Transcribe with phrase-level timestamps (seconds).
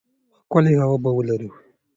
[0.45, 1.49] ښکلې هوا به ولرو.